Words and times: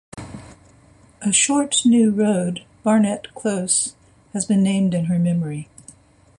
A 1.21 1.31
short 1.31 1.75
new 1.85 2.09
road, 2.11 2.65
Barnett 2.81 3.35
Close, 3.35 3.93
has 4.33 4.45
been 4.45 4.63
named 4.63 4.95
in 4.95 5.05
her 5.05 5.19
memory. 5.19 5.69